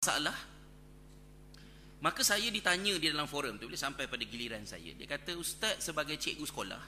masalah 0.00 0.32
maka 2.00 2.24
saya 2.24 2.48
ditanya 2.48 2.96
di 2.96 3.12
dalam 3.12 3.28
forum 3.28 3.60
tu 3.60 3.68
boleh 3.68 3.76
sampai 3.76 4.08
pada 4.08 4.24
giliran 4.24 4.64
saya 4.64 4.96
dia 4.96 5.04
kata 5.04 5.36
ustaz 5.36 5.76
sebagai 5.84 6.16
cikgu 6.16 6.40
sekolah 6.48 6.80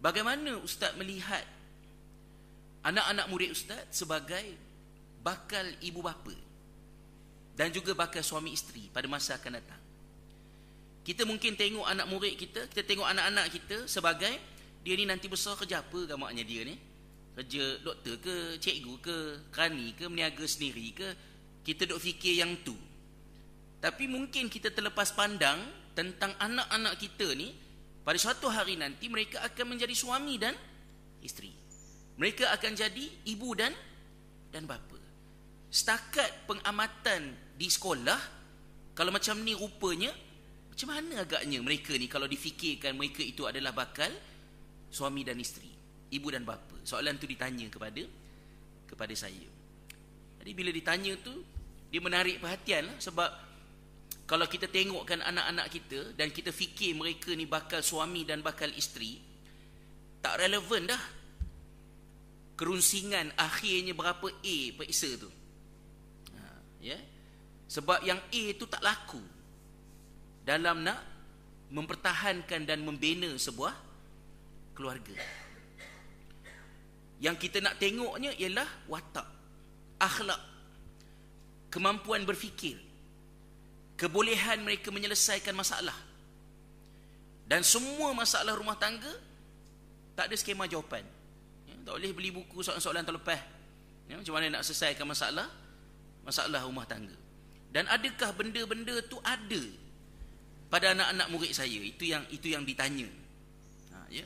bagaimana 0.00 0.56
ustaz 0.64 0.96
melihat 0.96 1.44
anak-anak 2.88 3.28
murid 3.28 3.52
ustaz 3.52 3.84
sebagai 3.92 4.56
bakal 5.20 5.60
ibu 5.84 6.00
bapa 6.00 6.32
dan 7.52 7.68
juga 7.68 7.92
bakal 7.92 8.24
suami 8.24 8.56
isteri 8.56 8.88
pada 8.88 9.04
masa 9.04 9.36
akan 9.36 9.52
datang? 9.52 9.82
Kita 11.04 11.28
mungkin 11.28 11.52
tengok 11.52 11.84
anak 11.84 12.08
murid 12.08 12.40
kita 12.40 12.64
kita 12.72 12.80
tengok 12.80 13.12
anak-anak 13.12 13.52
kita 13.52 13.84
sebagai 13.84 14.32
dia 14.80 14.94
ni 14.96 15.04
nanti 15.04 15.28
besar 15.28 15.52
kerja 15.60 15.84
apa 15.84 16.08
gamaknya 16.08 16.48
dia 16.48 16.64
ni? 16.64 16.80
Kerja 17.36 17.84
doktor 17.84 18.16
ke 18.24 18.36
cikgu 18.56 18.94
ke 19.04 19.16
kerani 19.52 19.92
ke 19.92 20.08
meniaga 20.08 20.48
sendiri 20.48 20.88
ke 20.96 21.33
kita 21.64 21.88
duk 21.88 21.98
fikir 21.98 22.44
yang 22.44 22.52
tu. 22.60 22.76
Tapi 23.80 24.04
mungkin 24.06 24.52
kita 24.52 24.70
terlepas 24.70 25.12
pandang 25.16 25.60
tentang 25.96 26.36
anak-anak 26.36 27.00
kita 27.00 27.32
ni 27.32 27.52
pada 28.04 28.20
suatu 28.20 28.52
hari 28.52 28.76
nanti 28.76 29.08
mereka 29.08 29.40
akan 29.40 29.74
menjadi 29.76 29.96
suami 29.96 30.36
dan 30.36 30.52
isteri. 31.24 31.52
Mereka 32.20 32.52
akan 32.52 32.72
jadi 32.76 33.04
ibu 33.32 33.56
dan 33.56 33.72
dan 34.52 34.68
bapa. 34.68 35.00
Setakat 35.72 36.46
pengamatan 36.46 37.34
di 37.58 37.66
sekolah 37.66 38.20
kalau 38.94 39.10
macam 39.10 39.40
ni 39.42 39.56
rupanya 39.56 40.12
macam 40.70 40.94
mana 40.94 41.26
agaknya 41.26 41.58
mereka 41.64 41.96
ni 41.98 42.06
kalau 42.06 42.30
difikirkan 42.30 42.94
mereka 42.94 43.24
itu 43.24 43.42
adalah 43.48 43.74
bakal 43.74 44.10
suami 44.92 45.26
dan 45.26 45.40
isteri 45.40 45.74
ibu 46.14 46.28
dan 46.30 46.46
bapa? 46.46 46.78
Soalan 46.86 47.18
tu 47.18 47.26
ditanya 47.26 47.66
kepada 47.66 48.04
kepada 48.86 49.14
saya. 49.18 49.48
Jadi 50.38 50.50
bila 50.54 50.70
ditanya 50.70 51.18
tu 51.18 51.34
dia 51.94 52.02
menarik 52.02 52.42
perhatian 52.42 52.90
lah 52.90 52.98
sebab 52.98 53.30
kalau 54.26 54.50
kita 54.50 54.66
tengokkan 54.66 55.22
anak-anak 55.22 55.70
kita 55.70 56.18
dan 56.18 56.34
kita 56.34 56.50
fikir 56.50 56.90
mereka 56.98 57.30
ni 57.38 57.46
bakal 57.46 57.86
suami 57.86 58.26
dan 58.26 58.42
bakal 58.42 58.66
isteri 58.74 59.22
tak 60.18 60.42
relevan 60.42 60.90
dah 60.90 61.02
kerunsingan 62.58 63.30
akhirnya 63.38 63.94
berapa 63.94 64.26
A 64.26 64.56
periksa 64.74 65.10
tu. 65.22 65.30
Ha, 66.34 66.42
ya. 66.82 66.98
Sebab 67.70 68.02
yang 68.02 68.18
A 68.18 68.42
tu 68.58 68.66
tak 68.66 68.82
laku 68.82 69.22
dalam 70.42 70.82
nak 70.82 70.98
mempertahankan 71.70 72.66
dan 72.66 72.82
membina 72.82 73.30
sebuah 73.38 73.74
keluarga. 74.74 75.14
Yang 77.22 77.36
kita 77.38 77.62
nak 77.62 77.78
tengoknya 77.78 78.34
ialah 78.34 78.90
watak 78.90 79.28
akhlak 80.02 80.53
kemampuan 81.74 82.22
berfikir, 82.22 82.78
kebolehan 83.98 84.62
mereka 84.62 84.94
menyelesaikan 84.94 85.50
masalah. 85.58 85.98
Dan 87.50 87.66
semua 87.66 88.14
masalah 88.14 88.54
rumah 88.54 88.78
tangga 88.78 89.10
tak 90.14 90.30
ada 90.30 90.34
skema 90.38 90.70
jawapan. 90.70 91.02
Ya, 91.66 91.74
tak 91.82 91.98
boleh 91.98 92.14
beli 92.14 92.30
buku 92.30 92.62
soalan-soalan 92.62 93.02
terlepas. 93.02 93.42
Ya, 94.06 94.14
macam 94.14 94.38
mana 94.38 94.54
nak 94.54 94.62
selesaikan 94.62 95.02
masalah 95.02 95.50
masalah 96.22 96.62
rumah 96.62 96.86
tangga. 96.86 97.12
Dan 97.74 97.90
adakah 97.90 98.30
benda-benda 98.38 98.94
tu 99.10 99.18
ada 99.26 99.62
pada 100.70 100.94
anak-anak 100.94 101.26
murid 101.34 101.50
saya? 101.50 101.82
Itu 101.82 102.06
yang 102.06 102.22
itu 102.30 102.54
yang 102.54 102.62
ditanya. 102.62 103.10
Ha, 103.90 104.14
ya. 104.14 104.24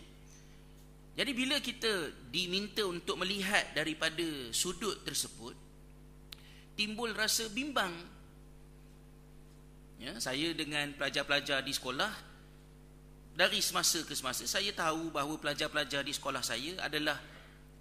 Jadi 1.17 1.33
bila 1.33 1.57
kita 1.65 2.13
diminta 2.29 2.85
untuk 2.85 3.17
melihat 3.17 3.73
daripada 3.73 4.53
sudut 4.53 5.01
tersebut, 5.03 5.57
timbul 6.79 7.11
rasa 7.11 7.51
bimbang. 7.51 7.91
Ya, 9.99 10.15
saya 10.23 10.55
dengan 10.55 10.95
pelajar-pelajar 10.95 11.67
di 11.67 11.75
sekolah 11.75 12.31
dari 13.35 13.59
semasa 13.59 13.99
ke 14.07 14.15
semasa 14.15 14.47
saya 14.47 14.71
tahu 14.71 15.11
bahawa 15.11 15.35
pelajar-pelajar 15.43 16.07
di 16.07 16.15
sekolah 16.15 16.39
saya 16.39 16.79
adalah 16.87 17.19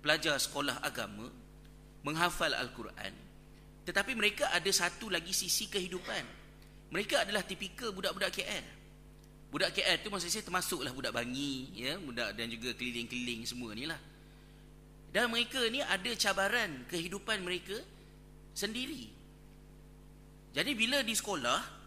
pelajar 0.01 0.33
sekolah 0.41 0.81
agama 0.81 1.29
menghafal 2.01 2.49
al-Quran. 2.57 3.13
Tetapi 3.85 4.17
mereka 4.17 4.49
ada 4.49 4.67
satu 4.73 5.13
lagi 5.13 5.29
sisi 5.29 5.69
kehidupan. 5.69 6.25
Mereka 6.89 7.21
adalah 7.21 7.45
tipikal 7.45 7.93
budak-budak 7.93 8.33
KL. 8.33 8.65
Budak 9.47 9.77
KL 9.77 10.03
tu 10.03 10.09
maksud 10.11 10.27
saya 10.27 10.43
termasuklah 10.43 10.91
budak 10.91 11.13
Bangi, 11.15 11.71
ya, 11.71 11.95
budak 12.01 12.35
dan 12.35 12.49
juga 12.49 12.73
keliling-keliling 12.75 13.45
semua 13.47 13.71
ni 13.77 13.85
lah. 13.85 13.99
Dan 15.13 15.31
mereka 15.31 15.61
ni 15.71 15.79
ada 15.79 16.11
cabaran 16.19 16.83
kehidupan 16.91 17.45
mereka 17.45 17.79
sendiri. 18.57 19.05
Jadi 20.57 20.73
bila 20.73 21.05
di 21.05 21.13
sekolah 21.13 21.77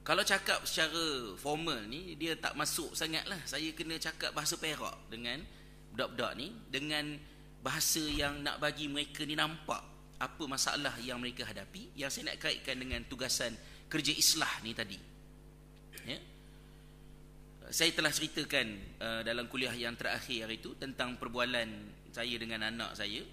kalau 0.00 0.22
cakap 0.24 0.64
secara 0.64 1.36
formal 1.36 1.84
ni 1.84 2.16
dia 2.16 2.32
tak 2.40 2.56
masuk 2.56 2.96
sangatlah. 2.96 3.36
Saya 3.44 3.68
kena 3.76 4.00
cakap 4.00 4.32
bahasa 4.32 4.56
Perak 4.56 5.12
dengan 5.12 5.44
budak-budak 5.92 6.32
ni 6.40 6.48
dengan 6.72 7.20
bahasa 7.60 8.00
yang 8.00 8.40
nak 8.40 8.56
bagi 8.62 8.88
mereka 8.88 9.26
ni 9.28 9.36
nampak 9.36 9.82
apa 10.16 10.44
masalah 10.48 10.96
yang 11.04 11.20
mereka 11.20 11.44
hadapi 11.44 11.92
yang 11.92 12.08
saya 12.08 12.32
nak 12.32 12.40
kaitkan 12.40 12.80
dengan 12.80 13.04
tugasan 13.04 13.52
kerja 13.92 14.16
islah 14.16 14.48
ni 14.64 14.72
tadi. 14.72 14.96
Ya. 16.08 16.18
Saya 17.68 17.90
telah 17.92 18.14
ceritakan 18.14 18.66
uh, 19.02 19.20
dalam 19.26 19.50
kuliah 19.50 19.74
yang 19.74 19.98
terakhir 19.98 20.46
itu 20.54 20.78
tentang 20.78 21.18
perbualan 21.18 21.68
saya 22.14 22.34
dengan 22.38 22.62
anak 22.70 22.94
saya 22.94 23.26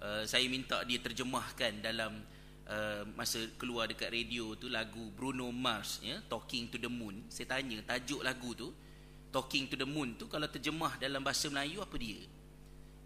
uh, 0.00 0.24
saya 0.24 0.44
minta 0.48 0.80
dia 0.88 0.98
terjemahkan 0.98 1.84
dalam 1.84 2.18
uh, 2.66 3.02
masa 3.14 3.40
keluar 3.60 3.86
dekat 3.86 4.10
radio 4.10 4.56
tu 4.56 4.66
lagu 4.72 5.12
Bruno 5.14 5.52
Mars 5.52 6.00
ya 6.02 6.18
Talking 6.26 6.72
to 6.72 6.76
the 6.80 6.90
Moon. 6.90 7.28
Saya 7.28 7.56
tanya 7.56 7.78
tajuk 7.84 8.24
lagu 8.24 8.56
tu 8.56 8.72
Talking 9.30 9.70
to 9.70 9.76
the 9.78 9.86
Moon 9.86 10.18
tu 10.18 10.26
kalau 10.26 10.50
terjemah 10.50 10.98
dalam 10.98 11.22
bahasa 11.22 11.46
Melayu 11.46 11.84
apa 11.84 11.94
dia? 12.00 12.18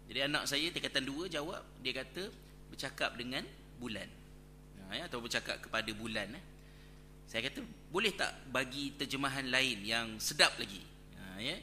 Jadi 0.05 0.19
anak 0.25 0.43
saya 0.49 0.69
tingkatan 0.69 1.05
dua 1.05 1.29
jawab 1.29 1.61
dia 1.81 1.93
kata 1.93 2.29
bercakap 2.69 3.13
dengan 3.17 3.45
bulan. 3.77 4.09
Ha, 4.85 5.01
ya, 5.01 5.03
atau 5.09 5.17
bercakap 5.17 5.57
kepada 5.65 5.89
bulan 5.97 6.29
eh. 6.37 6.45
saya 7.25 7.49
kata 7.49 7.57
boleh 7.89 8.13
tak 8.13 8.29
bagi 8.53 8.93
terjemahan 8.93 9.49
lain 9.49 9.81
yang 9.81 10.07
sedap 10.21 10.53
lagi? 10.61 10.77
Ha, 11.17 11.41
ya 11.41 11.57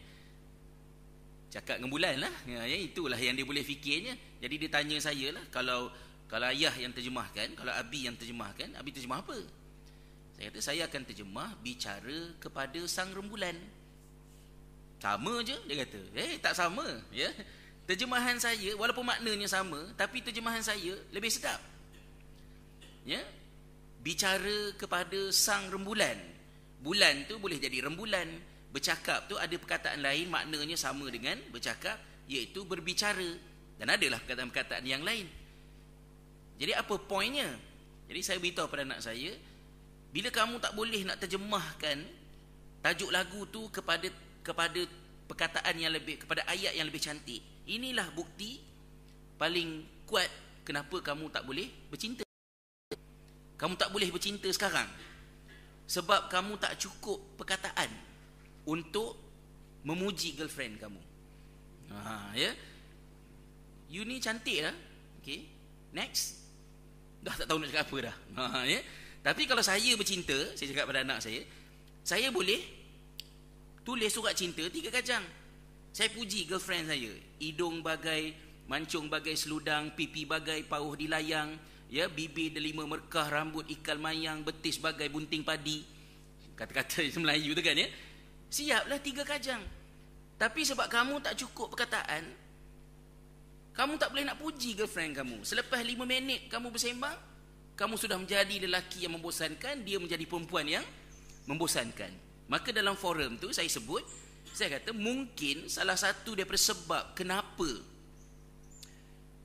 cakap 1.53 1.77
dengan 1.77 1.93
bulan 1.93 2.17
lah. 2.17 2.33
Ya, 2.49 2.65
ya, 2.65 2.77
itulah 2.81 3.21
yang 3.21 3.37
dia 3.37 3.45
boleh 3.45 3.61
fikirnya. 3.61 4.17
Jadi 4.41 4.55
dia 4.57 4.71
tanya 4.73 4.97
saya 4.97 5.37
lah 5.37 5.45
kalau 5.53 5.93
kalau 6.25 6.49
ayah 6.49 6.73
yang 6.81 6.97
terjemahkan 6.97 7.53
kalau 7.53 7.69
abi 7.77 8.09
yang 8.09 8.17
terjemahkan 8.17 8.73
abi 8.81 8.89
terjemah 8.89 9.21
apa? 9.21 9.37
Saya 10.33 10.49
kata 10.49 10.61
saya 10.65 10.83
akan 10.89 11.03
terjemah 11.05 11.51
bicara 11.61 12.33
kepada 12.41 12.81
sang 12.89 13.13
rembulan. 13.13 13.53
Sama 14.97 15.45
je 15.45 15.53
dia 15.69 15.85
kata. 15.85 16.01
Eh 16.17 16.41
tak 16.41 16.57
sama 16.57 16.89
ya. 17.13 17.29
Terjemahan 17.85 18.41
saya 18.41 18.73
walaupun 18.81 19.05
maknanya 19.05 19.45
sama 19.45 19.93
tapi 19.93 20.25
terjemahan 20.25 20.65
saya 20.65 20.97
lebih 21.13 21.29
sedap. 21.29 21.61
Ya. 23.05 23.21
Bicara 24.01 24.73
kepada 24.81 25.29
sang 25.37 25.69
rembulan. 25.69 26.17
Bulan 26.81 27.29
tu 27.29 27.37
boleh 27.39 27.61
jadi 27.61 27.85
rembulan 27.87 28.27
bercakap 28.73 29.29
tu 29.29 29.37
ada 29.37 29.53
perkataan 29.53 30.01
lain 30.01 30.33
maknanya 30.33 30.75
sama 30.75 31.07
dengan 31.13 31.37
bercakap 31.53 32.01
iaitu 32.27 32.65
berbicara. 32.65 33.53
Dan 33.77 33.93
adalah 33.93 34.23
perkataan-perkataan 34.23 34.85
yang 34.87 35.03
lain. 35.05 35.27
Jadi 36.57 36.73
apa 36.73 36.95
poinnya 36.97 37.49
jadi 38.13 38.21
saya 38.21 38.39
beritahu 38.45 38.69
pada 38.69 38.85
anak 38.85 39.01
saya 39.01 39.33
bila 40.13 40.29
kamu 40.29 40.61
tak 40.61 40.77
boleh 40.77 41.01
nak 41.09 41.17
terjemahkan 41.17 42.05
tajuk 42.85 43.09
lagu 43.09 43.49
tu 43.49 43.73
kepada 43.73 44.05
kepada 44.45 44.85
perkataan 45.27 45.75
yang 45.81 45.97
lebih 45.97 46.21
kepada 46.21 46.45
ayat 46.45 46.77
yang 46.77 46.85
lebih 46.93 47.01
cantik 47.01 47.41
inilah 47.65 48.05
bukti 48.13 48.61
paling 49.41 49.87
kuat 50.05 50.29
kenapa 50.61 51.01
kamu 51.01 51.33
tak 51.33 51.49
boleh 51.49 51.67
bercinta. 51.89 52.23
Kamu 53.57 53.79
tak 53.81 53.89
boleh 53.89 54.13
bercinta 54.13 54.47
sekarang 54.53 54.87
sebab 55.89 56.29
kamu 56.29 56.61
tak 56.61 56.77
cukup 56.77 57.17
perkataan 57.41 57.89
untuk 58.67 59.19
memuji 59.83 60.39
girlfriend 60.39 60.79
kamu. 60.79 61.03
Ha, 61.93 62.33
ya. 62.39 62.51
You 63.93 64.09
ni 64.09 64.23
cantik 64.23 64.65
lah. 64.65 64.75
Okay. 65.21 65.45
Next. 65.93 66.41
Dah 67.21 67.37
tak 67.37 67.47
tahu 67.47 67.61
nak 67.61 67.69
cakap 67.71 67.87
apa 67.91 67.97
dah. 68.11 68.17
Ha, 68.39 68.45
ya. 68.65 68.81
Tapi 69.23 69.47
kalau 69.47 69.63
saya 69.63 69.95
bercinta, 69.95 70.35
saya 70.59 70.67
cakap 70.75 70.91
pada 70.91 71.07
anak 71.07 71.23
saya, 71.23 71.47
saya 72.03 72.35
boleh 72.35 72.59
tulis 73.87 74.11
surat 74.11 74.35
cinta 74.35 74.67
tiga 74.67 74.91
kajang. 74.91 75.23
Saya 75.95 76.09
puji 76.11 76.49
girlfriend 76.49 76.91
saya. 76.91 77.13
Hidung 77.39 77.85
bagai 77.85 78.35
mancung 78.67 79.07
bagai 79.07 79.37
seludang, 79.37 79.93
pipi 79.93 80.25
bagai 80.25 80.65
pauh 80.65 80.97
di 80.97 81.07
layang, 81.07 81.55
ya, 81.93 82.09
bibir 82.09 82.57
delima 82.57 82.89
merkah, 82.89 83.29
rambut 83.29 83.69
ikal 83.69 84.01
mayang, 84.01 84.41
betis 84.43 84.81
bagai 84.81 85.13
bunting 85.13 85.45
padi. 85.45 85.85
Kata-kata 86.57 87.05
Melayu 87.23 87.53
tu 87.53 87.61
kan 87.61 87.77
ya. 87.77 87.87
Siaplah 88.53 89.01
tiga 89.01 89.25
kajang. 89.25 89.65
Tapi 90.37 90.61
sebab 90.61 90.93
kamu 90.93 91.25
tak 91.25 91.41
cukup 91.41 91.73
perkataan, 91.73 92.25
Kamu 93.73 93.97
tak 93.97 94.13
boleh 94.13 94.29
nak 94.29 94.37
puji 94.37 94.77
girlfriend 94.77 95.17
kamu. 95.17 95.49
Selepas 95.49 95.81
lima 95.81 96.05
minit 96.05 96.45
kamu 96.53 96.69
bersembang, 96.69 97.17
kamu 97.73 97.97
sudah 97.97 98.21
menjadi 98.21 98.69
lelaki 98.69 99.09
yang 99.09 99.17
membosankan, 99.17 99.81
dia 99.81 99.97
menjadi 99.97 100.29
perempuan 100.29 100.69
yang 100.69 100.85
membosankan. 101.49 102.13
Maka 102.53 102.69
dalam 102.69 103.01
forum 103.01 103.41
tu 103.41 103.49
saya 103.49 103.65
sebut, 103.73 104.05
saya 104.53 104.77
kata 104.77 104.93
mungkin 104.93 105.73
salah 105.73 105.97
satu 105.97 106.37
daripada 106.37 106.61
sebab 106.61 107.17
kenapa 107.17 107.81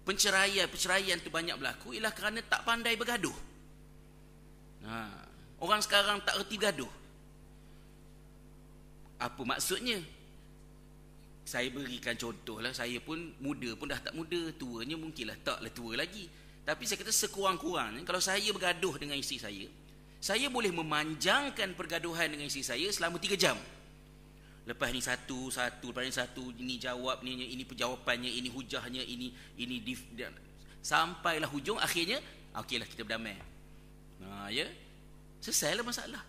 penceraian-penceraian 0.03 1.23
tu 1.23 1.31
banyak 1.31 1.55
berlaku 1.55 1.95
ialah 1.95 2.11
kerana 2.11 2.43
tak 2.43 2.67
pandai 2.67 2.99
bergaduh. 2.99 3.35
Ha, 4.83 4.95
orang 5.63 5.79
sekarang 5.79 6.19
tak 6.27 6.35
erti 6.43 6.59
bergaduh. 6.59 6.91
Apa 9.17 9.41
maksudnya? 9.41 9.97
Saya 11.47 11.71
berikan 11.71 12.13
contoh 12.19 12.59
lah. 12.59 12.75
Saya 12.75 12.99
pun 12.99 13.33
muda 13.39 13.71
pun 13.79 13.87
dah 13.89 13.97
tak 13.97 14.13
muda. 14.13 14.51
Tuanya 14.53 14.99
mungkinlah 14.99 15.37
taklah 15.41 15.71
tua 15.71 15.95
lagi. 15.95 16.27
Tapi 16.67 16.83
saya 16.83 16.99
kata 16.99 17.13
sekurang-kurangnya. 17.15 18.03
Kalau 18.03 18.19
saya 18.19 18.47
bergaduh 18.51 18.99
dengan 18.99 19.15
isteri 19.15 19.39
saya. 19.39 19.67
Saya 20.19 20.51
boleh 20.51 20.73
memanjangkan 20.73 21.77
pergaduhan 21.77 22.27
dengan 22.27 22.51
isteri 22.51 22.65
saya 22.67 22.87
selama 22.91 23.21
3 23.21 23.39
jam. 23.39 23.55
Lepas 24.67 24.91
ni 24.91 24.99
satu, 24.99 25.47
satu, 25.47 25.95
lepas 25.95 26.03
ni 26.03 26.11
satu. 26.11 26.51
Ini 26.51 26.75
jawab, 26.75 27.23
ini, 27.23 27.55
ini 27.55 27.63
penjawapannya, 27.63 28.27
ini 28.27 28.51
hujahnya, 28.51 28.99
ini 28.99 29.31
ini 29.55 29.75
dif, 29.79 30.03
Sampailah 30.83 31.47
hujung 31.47 31.79
akhirnya. 31.79 32.19
Okeylah 32.51 32.83
kita 32.83 33.07
berdamai. 33.07 33.39
Ha, 34.27 34.51
ya? 34.51 34.67
Selesailah 35.39 35.87
masalah. 35.87 36.19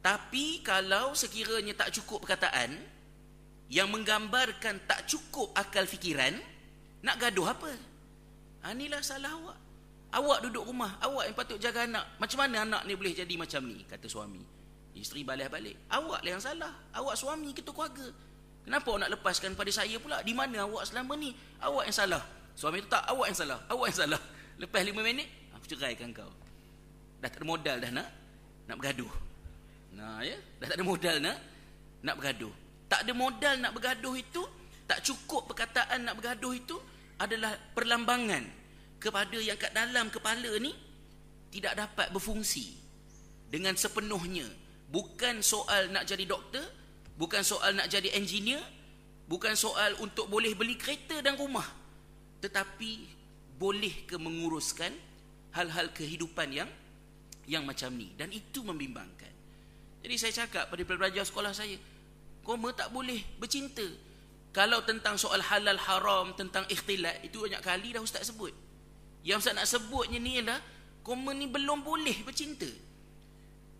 Tapi 0.00 0.64
kalau 0.64 1.12
sekiranya 1.12 1.76
tak 1.76 1.92
cukup 1.92 2.24
perkataan 2.24 2.72
yang 3.68 3.92
menggambarkan 3.92 4.80
tak 4.88 5.04
cukup 5.04 5.52
akal 5.52 5.84
fikiran, 5.84 6.40
nak 7.04 7.16
gaduh 7.20 7.52
apa? 7.52 7.72
Ha, 8.64 8.72
inilah 8.72 9.00
salah 9.04 9.32
awak. 9.36 9.58
Awak 10.10 10.38
duduk 10.48 10.66
rumah, 10.66 10.98
awak 11.04 11.30
yang 11.30 11.36
patut 11.36 11.58
jaga 11.60 11.86
anak. 11.86 12.04
Macam 12.18 12.38
mana 12.42 12.66
anak 12.66 12.82
ni 12.88 12.98
boleh 12.98 13.14
jadi 13.14 13.34
macam 13.38 13.62
ni? 13.62 13.86
Kata 13.86 14.10
suami. 14.10 14.42
Isteri 14.96 15.22
balik-balik. 15.22 15.86
Awak 15.86 16.20
lah 16.26 16.30
yang 16.34 16.42
salah. 16.42 16.72
Awak 16.90 17.14
suami 17.14 17.54
kita 17.54 17.70
keluarga. 17.70 18.10
Kenapa 18.66 18.90
awak 18.90 19.00
nak 19.06 19.10
lepaskan 19.14 19.54
pada 19.54 19.70
saya 19.70 19.96
pula? 20.02 20.18
Di 20.26 20.34
mana 20.34 20.66
awak 20.66 20.90
selama 20.90 21.14
ni? 21.14 21.30
Awak 21.62 21.84
yang 21.86 21.96
salah. 21.96 22.22
Suami 22.58 22.82
tu 22.82 22.90
tak, 22.90 23.06
awak 23.06 23.30
yang 23.30 23.38
salah. 23.38 23.58
Awak 23.70 23.86
yang 23.86 23.98
salah. 24.02 24.20
Lepas 24.58 24.82
lima 24.82 25.00
minit, 25.00 25.28
aku 25.54 25.64
ceraikan 25.70 26.10
kau. 26.10 26.28
Dah 27.22 27.28
tak 27.30 27.40
ada 27.40 27.46
modal 27.46 27.76
dah 27.80 27.90
nak 27.94 28.08
nak 28.66 28.76
bergaduh. 28.76 29.29
Nah 29.94 30.22
ya, 30.22 30.38
dah 30.62 30.66
tak 30.70 30.76
ada 30.78 30.84
modal 30.86 31.16
nak 31.18 31.38
nak 32.00 32.14
bergaduh. 32.16 32.54
Tak 32.90 33.06
ada 33.06 33.12
modal 33.14 33.54
nak 33.58 33.72
bergaduh 33.74 34.14
itu 34.18 34.42
tak 34.86 35.06
cukup 35.06 35.46
perkataan 35.50 36.02
nak 36.02 36.18
bergaduh 36.18 36.54
itu 36.54 36.76
adalah 37.20 37.54
perlambangan 37.76 38.42
kepada 38.98 39.38
yang 39.38 39.54
kat 39.54 39.70
dalam 39.70 40.10
kepala 40.10 40.50
ni 40.58 40.74
tidak 41.54 41.78
dapat 41.78 42.10
berfungsi 42.10 42.74
dengan 43.50 43.74
sepenuhnya. 43.74 44.46
Bukan 44.90 45.42
soal 45.42 45.94
nak 45.94 46.06
jadi 46.06 46.26
doktor 46.26 46.66
bukan 47.14 47.46
soal 47.46 47.78
nak 47.78 47.86
jadi 47.86 48.10
engineer 48.18 48.58
bukan 49.30 49.54
soal 49.54 49.94
untuk 50.02 50.26
boleh 50.26 50.54
beli 50.58 50.74
kereta 50.74 51.22
dan 51.22 51.38
rumah. 51.38 51.66
Tetapi 52.42 52.92
boleh 53.60 54.08
ke 54.08 54.16
menguruskan 54.16 54.90
hal-hal 55.54 55.92
kehidupan 55.94 56.50
yang 56.50 56.70
yang 57.46 57.62
macam 57.62 57.94
ni. 57.94 58.10
Dan 58.18 58.34
itu 58.34 58.66
membimbangkan 58.66 59.39
jadi 60.00 60.14
saya 60.16 60.32
cakap 60.44 60.72
pada 60.72 60.82
pelajar 60.84 61.24
sekolah 61.24 61.52
saya 61.52 61.76
Koma 62.40 62.72
tak 62.72 62.90
boleh 62.90 63.20
bercinta. 63.36 63.84
Kalau 64.50 64.82
tentang 64.82 65.14
soal 65.14 65.38
halal 65.38 65.78
haram, 65.78 66.34
tentang 66.34 66.66
ikhtilat, 66.66 67.22
itu 67.22 67.46
banyak 67.46 67.62
kali 67.62 67.94
dah 67.94 68.02
Ustaz 68.02 68.26
sebut. 68.26 68.50
Yang 69.22 69.46
Ustaz 69.46 69.54
nak 69.54 69.68
sebutnya 69.68 70.18
ni 70.18 70.40
ialah, 70.40 70.58
koma 71.06 71.30
ni 71.30 71.46
belum 71.46 71.86
boleh 71.86 72.26
bercinta. 72.26 72.66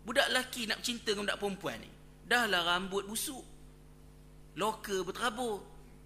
Budak 0.07 0.31
lelaki 0.31 0.71
nak 0.71 0.79
bercinta 0.79 1.11
dengan 1.11 1.27
budak 1.27 1.39
perempuan 1.41 1.77
ni. 1.83 1.91
Dah 2.25 2.47
lah 2.47 2.63
rambut 2.63 3.03
busuk. 3.03 3.43
Loka 4.55 5.03
berterabur. 5.03 5.59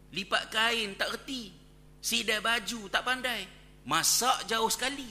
Lipat 0.09 0.43
kain 0.49 0.97
tak 0.97 1.13
reti. 1.13 1.53
Sidai 2.01 2.41
baju 2.41 2.89
tak 2.89 3.05
pandai. 3.05 3.45
Masak 3.85 4.49
jauh 4.49 4.71
sekali. 4.73 5.07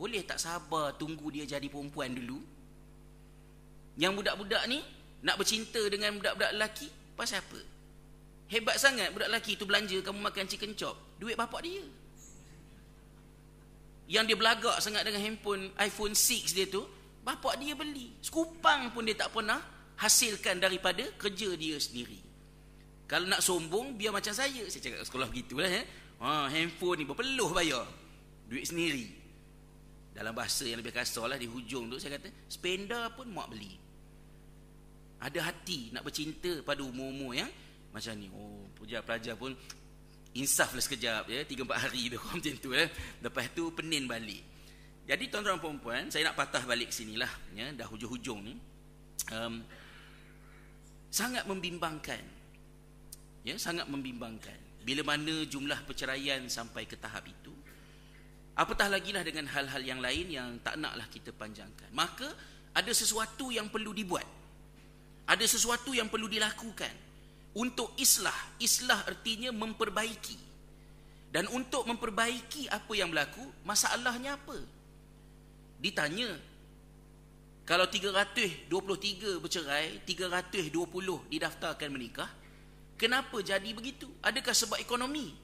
Boleh 0.00 0.24
tak 0.24 0.40
sabar 0.40 0.96
tunggu 0.96 1.28
dia 1.28 1.44
jadi 1.44 1.68
perempuan 1.68 2.16
dulu? 2.16 2.40
Yang 3.96 4.12
budak-budak 4.20 4.62
ni 4.68 4.84
nak 5.24 5.40
bercinta 5.40 5.80
dengan 5.88 6.20
budak-budak 6.20 6.52
lelaki 6.52 6.88
pasal 7.16 7.40
apa? 7.40 7.60
Hebat 8.46 8.76
sangat 8.78 9.10
budak 9.10 9.32
lelaki 9.32 9.56
tu 9.56 9.64
belanja 9.64 9.96
kamu 10.04 10.20
makan 10.20 10.44
chicken 10.46 10.76
chop. 10.76 10.94
Duit 11.16 11.34
bapak 11.34 11.64
dia. 11.64 11.82
Yang 14.06 14.24
dia 14.30 14.36
belagak 14.38 14.76
sangat 14.78 15.02
dengan 15.02 15.18
handphone 15.24 15.72
iPhone 15.82 16.14
6 16.14 16.54
dia 16.54 16.68
tu 16.68 16.84
bapak 17.24 17.58
dia 17.58 17.74
beli. 17.74 18.14
Sekupang 18.22 18.94
pun 18.94 19.02
dia 19.02 19.18
tak 19.18 19.34
pernah 19.34 19.58
hasilkan 19.98 20.62
daripada 20.62 21.02
kerja 21.16 21.56
dia 21.56 21.80
sendiri. 21.80 22.20
Kalau 23.10 23.26
nak 23.26 23.42
sombong 23.42 23.96
biar 23.98 24.14
macam 24.14 24.30
saya. 24.30 24.62
Saya 24.68 24.78
cakap 24.78 25.02
sekolah 25.08 25.26
begitulah 25.32 25.72
eh. 25.72 25.84
Ha 26.20 26.52
handphone 26.52 27.02
ni 27.02 27.04
berpeluh 27.08 27.50
bayar 27.50 27.82
duit 28.46 28.68
sendiri. 28.68 29.08
Dalam 30.14 30.36
bahasa 30.36 30.68
yang 30.68 30.78
lebih 30.84 30.94
kasar 30.94 31.26
lah 31.26 31.36
di 31.40 31.50
hujung 31.50 31.90
tu 31.90 31.98
saya 31.98 32.16
kata 32.16 32.30
spender 32.46 33.10
pun 33.12 33.28
mak 33.32 33.52
beli 33.52 33.85
ada 35.16 35.38
hati 35.48 35.90
nak 35.92 36.04
bercinta 36.04 36.60
pada 36.60 36.84
umur-umur 36.84 37.32
yang 37.32 37.48
macam 37.92 38.12
ni. 38.16 38.28
Oh 38.36 38.68
pelajar-pelajar 38.76 39.34
pun 39.40 39.56
insaflah 40.36 40.82
sekejap 40.84 41.32
ya. 41.32 41.40
3 41.44 41.64
4 41.64 41.84
hari 41.88 42.02
dia 42.12 42.18
macam 42.28 42.54
tu 42.60 42.70
ya. 42.76 42.84
Lepas 43.24 43.46
tu 43.56 43.72
penin 43.72 44.04
balik. 44.04 44.44
Jadi 45.06 45.24
tuan-tuan 45.30 45.62
puan-puan 45.62 46.10
saya 46.10 46.28
nak 46.28 46.36
patah 46.36 46.62
balik 46.68 46.92
sinilah 46.92 47.30
ya. 47.56 47.72
Dah 47.72 47.88
hujung-hujung 47.88 48.40
ni. 48.44 48.54
Um, 49.32 49.64
sangat 51.08 51.48
membimbangkan. 51.48 52.22
Ya 53.46 53.56
sangat 53.56 53.88
membimbangkan. 53.88 54.84
Bila 54.84 55.02
mana 55.02 55.46
jumlah 55.48 55.82
perceraian 55.88 56.44
sampai 56.46 56.86
ke 56.86 56.94
tahap 56.94 57.26
itu 57.26 57.54
apatah 58.56 58.88
lagi 58.88 59.12
lah 59.12 59.20
dengan 59.20 59.44
hal-hal 59.52 59.82
yang 59.84 60.00
lain 60.00 60.26
yang 60.32 60.48
tak 60.64 60.80
naklah 60.80 61.04
kita 61.12 61.30
panjangkan. 61.30 61.92
Maka 61.92 62.26
ada 62.72 62.92
sesuatu 62.92 63.52
yang 63.52 63.68
perlu 63.68 63.92
dibuat 63.92 64.24
ada 65.26 65.42
sesuatu 65.42 65.90
yang 65.90 66.06
perlu 66.06 66.30
dilakukan 66.30 66.94
untuk 67.58 67.90
islah. 67.98 68.36
Islah 68.62 69.02
artinya 69.04 69.50
memperbaiki. 69.50 70.38
Dan 71.34 71.50
untuk 71.52 71.84
memperbaiki 71.84 72.70
apa 72.70 72.92
yang 72.96 73.10
berlaku, 73.10 73.42
masalahnya 73.66 74.38
apa? 74.38 74.56
Ditanya, 75.82 76.32
kalau 77.66 77.90
323 77.90 79.42
bercerai, 79.42 80.00
320 80.06 80.70
didaftarkan 81.28 81.90
menikah, 81.90 82.30
kenapa 82.94 83.42
jadi 83.42 83.74
begitu? 83.74 84.06
Adakah 84.22 84.54
sebab 84.54 84.78
ekonomi? 84.78 85.34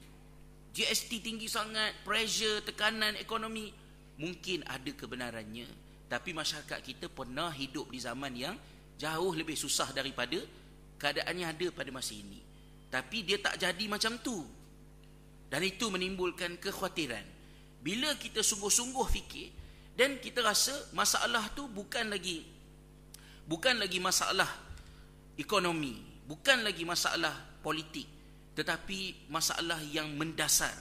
GST 0.72 1.20
tinggi 1.20 1.50
sangat, 1.50 1.92
pressure, 2.06 2.64
tekanan 2.64 3.18
ekonomi. 3.20 3.74
Mungkin 4.16 4.64
ada 4.64 4.88
kebenarannya. 4.94 5.66
Tapi 6.08 6.30
masyarakat 6.32 6.78
kita 6.80 7.06
pernah 7.12 7.52
hidup 7.52 7.90
di 7.92 8.00
zaman 8.00 8.32
yang 8.32 8.56
jauh 8.98 9.32
lebih 9.34 9.56
susah 9.58 9.90
daripada 9.90 10.38
keadaan 11.00 11.34
yang 11.34 11.50
ada 11.50 11.68
pada 11.74 11.90
masa 11.90 12.14
ini. 12.14 12.38
Tapi 12.92 13.24
dia 13.26 13.40
tak 13.40 13.58
jadi 13.58 13.84
macam 13.90 14.20
tu. 14.20 14.44
Dan 15.50 15.64
itu 15.66 15.88
menimbulkan 15.92 16.56
kekhawatiran. 16.56 17.24
Bila 17.82 18.14
kita 18.16 18.40
sungguh-sungguh 18.40 19.06
fikir 19.10 19.48
dan 19.98 20.16
kita 20.22 20.40
rasa 20.40 20.72
masalah 20.96 21.50
tu 21.52 21.66
bukan 21.68 22.08
lagi 22.08 22.46
bukan 23.46 23.74
lagi 23.82 23.98
masalah 23.98 24.48
ekonomi, 25.34 25.98
bukan 26.30 26.62
lagi 26.62 26.86
masalah 26.86 27.34
politik, 27.60 28.06
tetapi 28.54 29.28
masalah 29.28 29.82
yang 29.90 30.08
mendasar. 30.14 30.72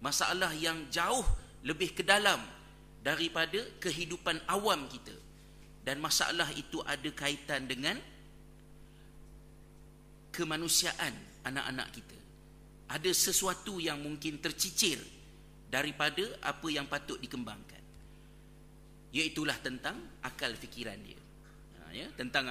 Masalah 0.00 0.52
yang 0.56 0.88
jauh 0.88 1.24
lebih 1.60 1.92
ke 1.92 2.00
dalam 2.00 2.40
daripada 3.04 3.60
kehidupan 3.80 4.40
awam 4.48 4.88
kita 4.88 5.12
dan 5.80 5.96
masalah 5.98 6.48
itu 6.52 6.80
ada 6.84 7.08
kaitan 7.12 7.64
dengan 7.64 7.96
kemanusiaan 10.30 11.12
anak-anak 11.44 11.88
kita. 11.92 12.18
Ada 12.90 13.10
sesuatu 13.14 13.78
yang 13.78 14.02
mungkin 14.02 14.42
tercicir 14.42 14.98
daripada 15.70 16.26
apa 16.42 16.66
yang 16.70 16.88
patut 16.90 17.18
dikembangkan. 17.22 17.78
Iaitulah 19.10 19.58
tentang 19.58 19.98
akal 20.22 20.54
fikiran 20.54 20.98
dia. 21.02 21.18
Ha, 21.18 21.80
ya, 21.94 22.06
tentang 22.14 22.46